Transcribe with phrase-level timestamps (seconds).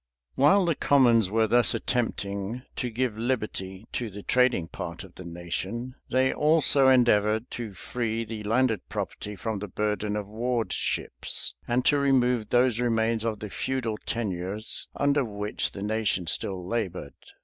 [0.33, 5.23] While the commons were thus attempting to give liberty to the trading part of the
[5.23, 11.85] nation, they also endeavored to free the landed property from the burden of wardships,[] and
[11.85, 17.13] to remove those remains of the feudal tenures under which the nation still labored.